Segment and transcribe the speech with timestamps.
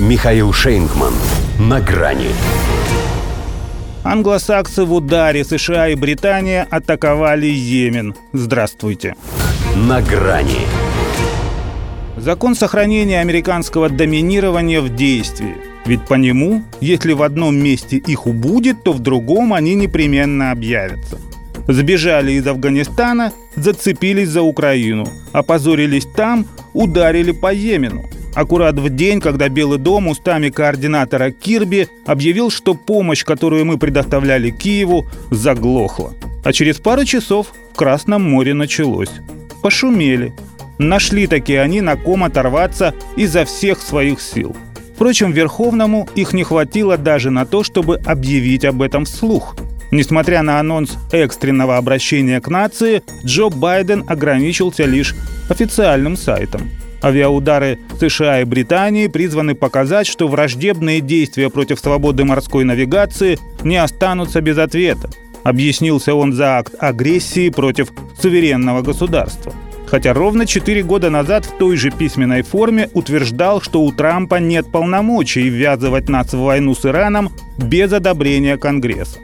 [0.00, 1.12] Михаил Шейнгман.
[1.58, 2.28] На грани.
[4.04, 8.14] Англосаксы в ударе США и Британия атаковали Йемен.
[8.32, 9.16] Здравствуйте.
[9.74, 10.60] На грани.
[12.16, 15.56] Закон сохранения американского доминирования в действии.
[15.84, 21.18] Ведь по нему, если в одном месте их убудет, то в другом они непременно объявятся.
[21.66, 28.04] Сбежали из Афганистана, зацепились за Украину, опозорились там, ударили по Йемену.
[28.38, 34.50] Аккурат в день, когда Белый дом устами координатора Кирби объявил, что помощь, которую мы предоставляли
[34.50, 36.12] Киеву, заглохла.
[36.44, 39.10] А через пару часов в Красном море началось.
[39.60, 40.32] Пошумели.
[40.78, 44.54] Нашли такие они на ком оторваться изо всех своих сил.
[44.94, 49.56] Впрочем, Верховному их не хватило даже на то, чтобы объявить об этом вслух–
[49.90, 55.14] Несмотря на анонс экстренного обращения к нации, Джо Байден ограничился лишь
[55.48, 56.68] официальным сайтом.
[57.02, 64.40] Авиаудары США и Британии призваны показать, что враждебные действия против свободы морской навигации не останутся
[64.40, 65.10] без ответа.
[65.44, 69.54] Объяснился он за акт агрессии против суверенного государства.
[69.86, 74.70] Хотя ровно 4 года назад в той же письменной форме утверждал, что у Трампа нет
[74.70, 79.18] полномочий ввязывать нас в войну с Ираном без одобрения Конгресса.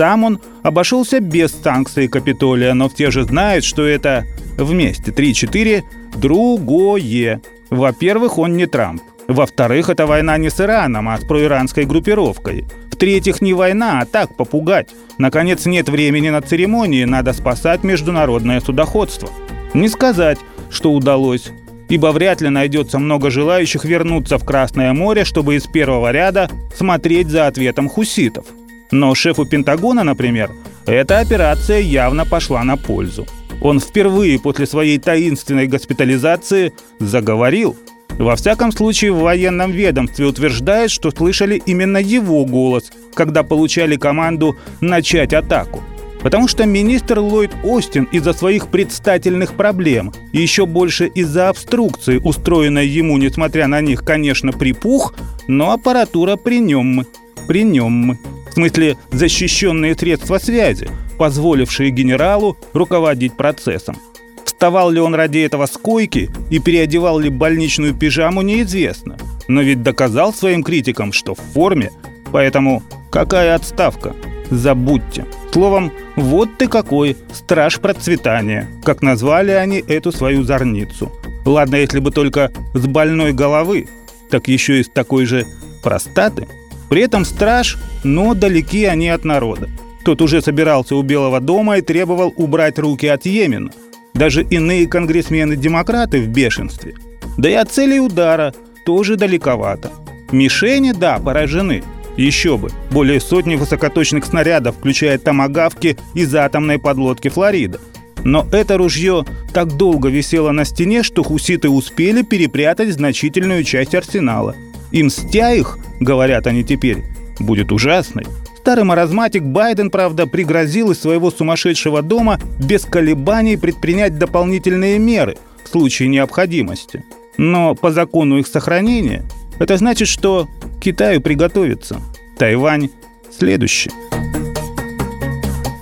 [0.00, 5.82] Сам он обошелся без санкций Капитолия, но все же знают, что это вместе 3-4
[6.14, 7.42] другое.
[7.68, 9.02] Во-первых, он не Трамп.
[9.26, 12.64] Во-вторых, это война не с Ираном, а с проиранской группировкой.
[12.92, 14.90] В-третьих, не война, а так попугать.
[15.18, 19.28] Наконец, нет времени на церемонии, надо спасать международное судоходство.
[19.74, 20.38] Не сказать,
[20.70, 21.50] что удалось,
[21.88, 27.30] ибо вряд ли найдется много желающих вернуться в Красное море, чтобы из первого ряда смотреть
[27.30, 28.46] за ответом хуситов–
[28.90, 30.50] но шефу Пентагона, например,
[30.86, 33.26] эта операция явно пошла на пользу.
[33.60, 37.76] Он впервые после своей таинственной госпитализации заговорил.
[38.18, 44.56] Во всяком случае, в военном ведомстве утверждает, что слышали именно его голос, когда получали команду
[44.80, 45.82] начать атаку.
[46.20, 52.88] Потому что министр Ллойд Остин из-за своих предстательных проблем и еще больше из-за обструкции, устроенной
[52.88, 55.14] ему, несмотря на них, конечно, припух,
[55.46, 57.06] но аппаратура при нем.
[57.46, 58.18] При нем
[58.52, 60.88] смысле защищенные средства связи,
[61.18, 63.96] позволившие генералу руководить процессом.
[64.44, 69.16] Вставал ли он ради этого с койки и переодевал ли больничную пижаму, неизвестно.
[69.46, 71.92] Но ведь доказал своим критикам, что в форме,
[72.32, 74.14] поэтому какая отставка?
[74.50, 75.26] Забудьте.
[75.52, 81.12] Словом, вот ты какой страж процветания, как назвали они эту свою зорницу.
[81.44, 83.86] Ладно, если бы только с больной головы,
[84.30, 85.46] так еще и с такой же
[85.82, 86.48] простаты–
[86.88, 89.68] при этом страж, но далеки они от народа.
[90.04, 93.70] Тот уже собирался у Белого дома и требовал убрать руки от Йемена.
[94.14, 96.94] Даже иные конгрессмены-демократы в бешенстве.
[97.36, 98.54] Да и от цели удара
[98.86, 99.90] тоже далековато.
[100.32, 101.82] Мишени, да, поражены.
[102.16, 102.70] Еще бы.
[102.90, 107.80] Более сотни высокоточных снарядов, включая томагавки из атомной подлодки «Флорида».
[108.24, 114.56] Но это ружье так долго висело на стене, что хуситы успели перепрятать значительную часть арсенала–
[114.90, 117.04] и мстя их, говорят они теперь,
[117.38, 118.26] будет ужасной.
[118.58, 125.68] Старый маразматик Байден, правда, пригрозил из своего сумасшедшего дома без колебаний предпринять дополнительные меры в
[125.68, 127.02] случае необходимости.
[127.38, 129.24] Но по закону их сохранения
[129.58, 130.48] это значит, что
[130.80, 132.00] Китаю приготовиться.
[132.36, 132.90] Тайвань
[133.36, 133.90] следующий.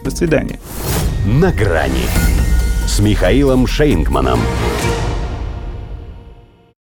[0.04, 0.60] До свидания.
[1.26, 2.06] На грани
[2.86, 4.38] с Михаилом Шейнгманом.